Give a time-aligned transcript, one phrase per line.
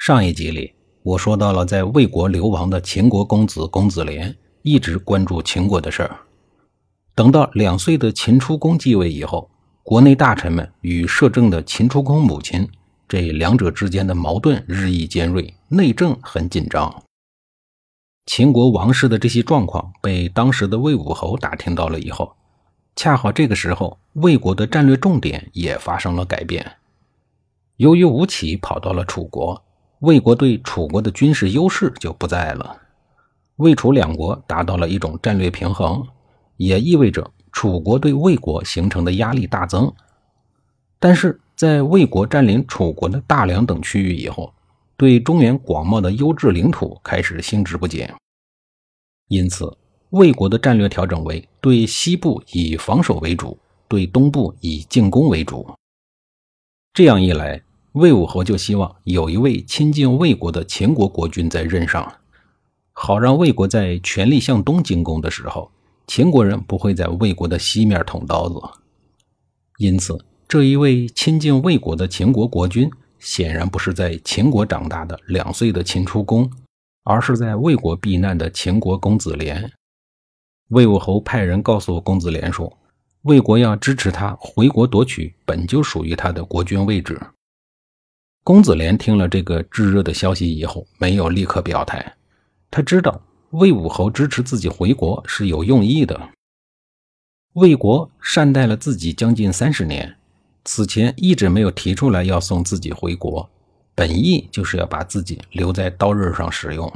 [0.00, 0.72] 上一集里，
[1.02, 6.16] 我说到了在魏国流亡的秦国公子公子连一直关注秦国的事儿。
[7.14, 9.50] 等到两岁的秦出公继位以后，
[9.82, 12.66] 国内大臣们与摄政的秦出公母亲
[13.06, 17.02] 这两者之间的矛盾日益尖锐，内政很紧张。
[18.24, 22.34] 秦国王室的这些状况被当时的魏武侯打听到了以后，
[22.96, 26.78] 恰好这个时候，魏国的战略重点也发生了改变。
[27.76, 29.62] 由于吴起跑到了楚国。
[30.00, 32.80] 魏国对楚国的军事优势就不在了，
[33.56, 36.02] 魏楚两国达到了一种战略平衡，
[36.56, 39.92] 也意味着楚国对魏国形成的压力大增。
[40.98, 44.54] 但是在魏国占领楚国的大梁等区域以后，
[44.96, 48.14] 对中原广袤的优质领土开始兴致不减，
[49.28, 49.76] 因此
[50.10, 55.70] 魏国的战略调整为对西部以防守为主，对东部以进攻为主。
[56.94, 57.62] 这样一来。
[57.92, 62.20] 魏武侯就希望有一位亲近魏国的秦国国君在任上，
[62.92, 65.72] 好让魏国在全力向东进攻的时候，
[66.06, 68.60] 秦国人不会在魏国的西面捅刀子。
[69.78, 72.88] 因此，这一位亲近魏国的秦国国君，
[73.18, 76.48] 显然不是在秦国长大的两岁的秦出公，
[77.02, 79.72] 而是在魏国避难的秦国公子连。
[80.68, 82.78] 魏武侯派人告诉公子连说，
[83.22, 87.20] 魏国要支持他回国夺取本就属于他的国君位置。
[88.42, 92.16] 公子连听了这个炙热的消息以后，没有立刻表态。
[92.70, 96.30] 他知道魏武侯支持自己回国是有用意的。
[97.54, 100.16] 魏国善待了自己将近三十年，
[100.64, 103.48] 此前一直没有提出来要送自己回国，
[103.94, 106.90] 本意就是要把自己留在刀刃上使用。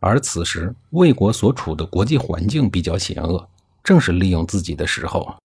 [0.00, 3.48] 而此时魏国所处的国际环境比较险恶，
[3.82, 5.36] 正是利用自己的时候。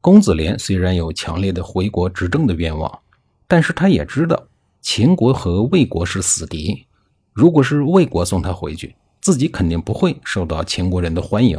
[0.00, 3.00] 公子连虽然有强烈的回国执政的愿望。
[3.48, 4.46] 但是他也知道
[4.82, 6.86] 秦国和魏国是死敌，
[7.32, 11.58] 如果是魏国送他回去，自己肯定不会受到秦国人的欢迎。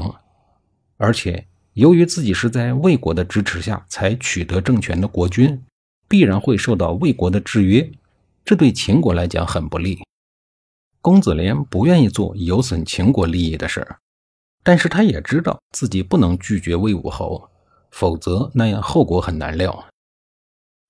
[0.97, 5.61] 而且由于自己是在魏国的支持下才取得政权的国君，
[6.07, 7.91] 必然会受到魏国的制约，
[8.45, 9.99] 这对秦国来讲很不利。
[11.01, 13.97] 公子连不愿意做有损秦国利益的事儿，
[14.63, 17.49] 但是他也知道自己不能拒绝魏武侯，
[17.91, 19.85] 否则那样后果很难料。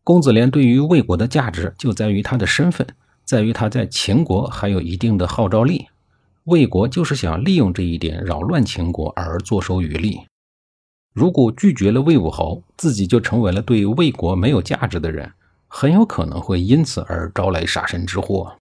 [0.10, 2.88] 公子连对于魏国的价值就在于他的身份，
[3.26, 5.86] 在于他在秦国还有一定的号召力。
[6.46, 10.20] 魏国就是想利用这一点扰乱秦国而坐收渔利。
[11.14, 15.32] 如果拒绝了魏武侯，自己就成为了对魏国没有价值的人，
[15.68, 18.56] 很有可能会因此而招来杀身之祸。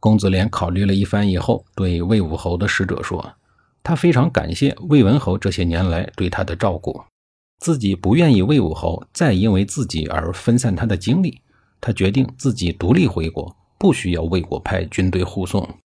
[0.00, 3.34] 公子连考虑了一番以后，对魏武侯的使者说
[3.84, 7.02] ：“他非常感谢魏文侯这些年来对他的照顾。”
[7.62, 11.40] 自己不愿意魏武侯再因为自己而分散他的精力，
[11.80, 15.78] 他决定自己独立回国，不需要魏国派军队护送。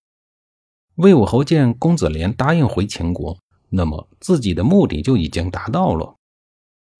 [0.95, 3.37] 魏武侯见公子连答应回秦国，
[3.69, 6.15] 那么自己的目的就已经达到了，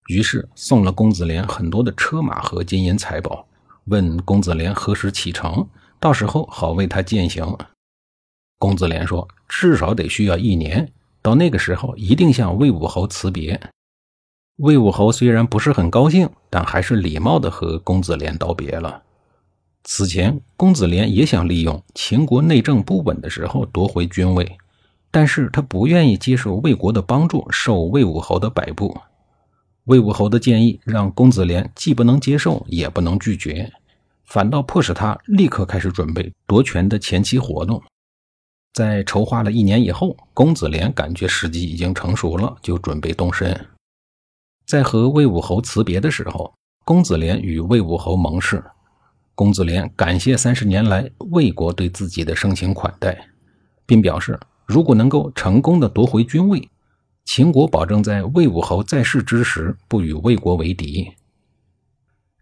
[0.09, 3.47] 于是送了公子连很多的车马和金银财宝，
[3.85, 5.67] 问公子连何时启程，
[5.99, 7.43] 到时候好为他践行。
[8.59, 10.93] 公子连说：“至少得需要一年，
[11.23, 13.59] 到那个时候一定向魏武侯辞别。”
[14.57, 19.03] 魏武侯虽然不是很高兴，但还是礼貌地和公子连道别了。
[19.83, 24.57] 此前，公子连也想利用秦国内政不稳的时候夺回君位，
[25.11, 28.97] 但是他不愿意接受魏国的帮助，受魏武侯的摆布。
[29.83, 33.71] 魏武侯的建议让公子连既不能接受，也不能拒绝，
[34.25, 37.81] 反倒迫使他立刻开始准备夺权的前期活动。
[38.73, 43.55] 在筹划了一年以后，公子连感觉时机已经成熟了，就准备动身。
[44.67, 46.53] 在和魏武侯辞别的时候，
[46.83, 48.61] 公子连与魏武侯盟誓。
[49.33, 53.17] 公子连感谢三十年来魏国对自己的盛情款待，
[53.85, 56.67] 并表示如果能够成功的夺回君位，
[57.23, 61.13] 秦国保证在魏武侯在世之时不与魏国为敌。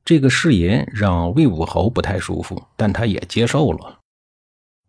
[0.03, 3.99] 这个誓言让魏武侯不太舒服，但他也接受了。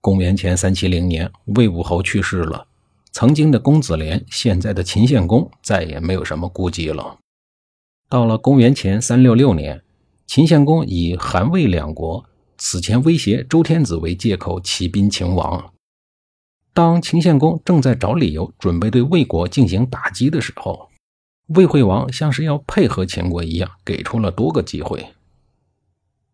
[0.00, 2.66] 公元前三七零年，魏武侯去世了，
[3.12, 7.18] 曾经的公子连，现在的秦献公，再也没有什么顾忌了。
[8.08, 9.82] 到了公元前三六六年，
[10.26, 12.24] 秦献公以韩魏两国
[12.56, 15.72] 此前威胁周天子为借口起兵秦王。
[16.72, 20.88] 当秦献公正在找理由准备对魏国进行打击的时候，
[21.48, 25.04] 魏惠王像是要配合秦国一样，给出了多个机会。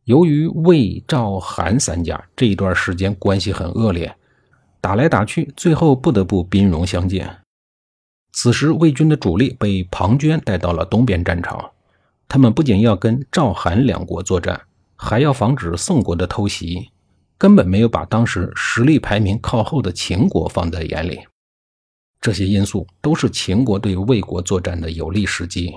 [0.04, 4.14] 由于魏、赵、韩三家这一段时间关系很恶劣，
[4.80, 7.41] 打来打去，最后不得不兵戎相见。
[8.32, 11.70] 此时，魏军的主力被庞涓带到了东边战场，
[12.26, 14.60] 他们不仅要跟赵、韩两国作战，
[14.96, 16.90] 还要防止宋国的偷袭，
[17.36, 21.20] 根本没有把当时实力排名靠后的秦国放在眼里。
[22.20, 25.74] 这些因素都是秦国对魏国作战的有利时机。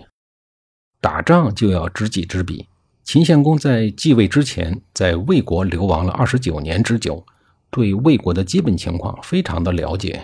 [1.01, 2.67] 打仗就要知己知彼。
[3.03, 7.23] 秦献公在继位之前，在魏国流亡了二十九年之久，
[7.69, 10.23] 对魏国的基本情况非常的了解，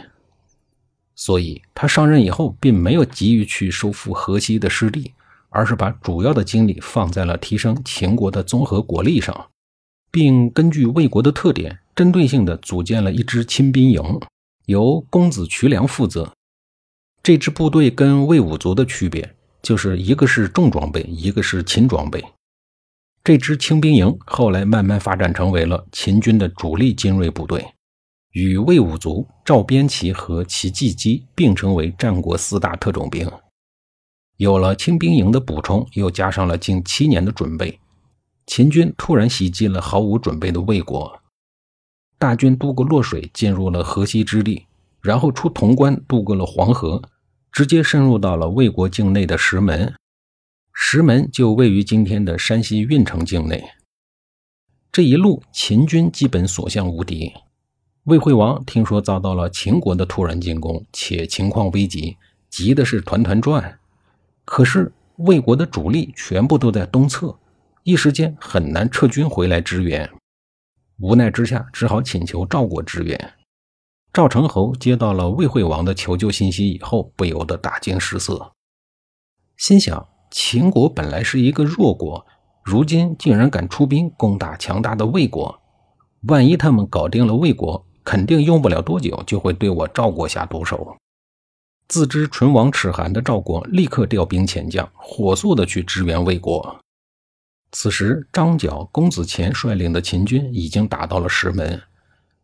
[1.16, 5.14] 所以他上任以后，并没有急于去收复河西的失地，
[5.50, 9.50] 而是把主要的精力放在了提升秦国的综合国力上，
[10.10, 14.20] 并根据魏国的特点，针对性的组建了一支亲兵营，
[14.66, 16.32] 由公子渠梁负责。
[17.22, 22.24] 这支部队跟魏武卒的区别，就是一个是重装备，一个是轻装备。
[23.24, 27.64] 这支轻兵营后来慢慢发展成为了秦军的主力精锐部队，
[28.32, 33.30] 与魏武卒、赵边骑和齐季基并称为战国四大特种兵。
[34.38, 37.80] 有了轻兵营的补充，又加上了近七年的准备，
[38.48, 41.20] 秦军突然袭击了毫无准备的魏国。
[42.18, 44.66] 大军渡过洛水，进入了河西之地，
[45.02, 47.02] 然后出潼关，渡过了黄河，
[47.52, 49.94] 直接深入到了魏国境内的石门。
[50.74, 53.64] 石门就位于今天的山西运城境内。
[54.92, 57.32] 这一路秦军基本所向无敌。
[58.06, 62.18] 魏惠王听说遭到了秦国的突然进攻，且情况危急，
[62.50, 63.80] 急的是团团转。
[64.44, 67.38] 可是魏国的主力全部都在东侧，
[67.84, 70.10] 一时间很难撤军回来支援。
[71.00, 73.34] 无奈之下，只好请求赵国支援。
[74.12, 78.54] 赵成侯接到了魏惠王的求救信息以后，不由得大惊失色，
[79.58, 80.08] 心想。
[80.34, 82.26] 秦国本来是一个弱国，
[82.64, 85.62] 如今竟然敢出兵攻打强大的魏国。
[86.30, 90.98] 万一他们搞定了魏国，肯定用不了多久就会对我赵国下毒手。
[91.88, 96.78] 自知唇亡齿寒的赵国立刻调兵遣将，火速的去支援魏国。
[97.72, 101.82] 此时，张角、公子虔率领的秦军已经打到了石门。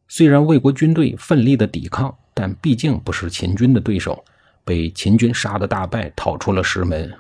[0.08, 4.24] 虽然魏国军队奋力的抵抗，但毕竟不是秦军的对手，
[4.64, 7.14] 被秦军杀得大败，逃出了石门。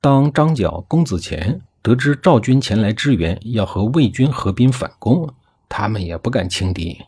[0.00, 5.28] 当张角、公子虔得知赵军前来支援，要和魏军合兵反攻，
[5.68, 6.98] 他们也不敢轻敌，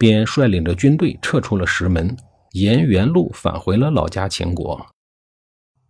[0.00, 2.16] 便率领着军队撤出了石门，
[2.52, 4.86] 沿原路返回了老家秦国。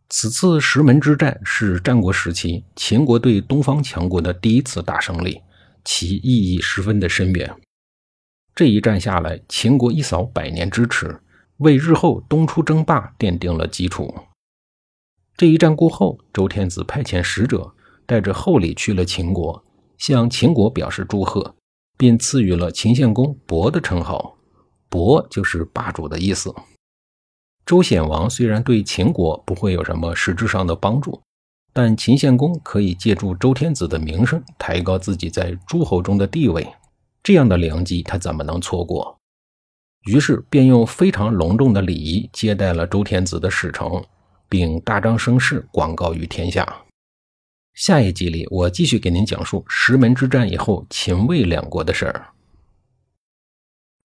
[0.08, 5.40] 此次石门之战是战国时期秦国对东方强国的第一次大胜利，
[5.84, 7.54] 其意义十分的深远。
[8.52, 11.20] 这一战下来，秦国一扫百年之耻，
[11.58, 14.12] 为日后东出争霸奠定了基础。
[15.36, 17.72] 这一战过后，周天子派遣使者
[18.06, 19.64] 带着厚礼去了秦国，
[19.98, 21.54] 向秦国表示祝贺，
[22.00, 24.38] 并赐予了秦献公“伯”的称号。
[24.88, 26.50] 伯就是霸主的意思。
[27.66, 31.20] 周显王虽然对秦国不会有什么实质上的帮助，
[31.74, 36.66] 但秦献公可以借助周天子的名声，抬高自己在诸侯中的地位。
[37.22, 39.18] 这样的良机，他怎么能错过？
[40.06, 43.86] 于是便用非常隆重的礼仪接待了周天子的使臣。
[44.48, 46.66] 并大张声势广告于天下。
[47.80, 52.26] 下一集里，我继续给您讲述石门之战以后秦魏两国的事儿。